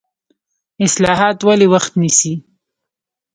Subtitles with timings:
[0.85, 2.33] اصلاحات ولې وخت نیسي؟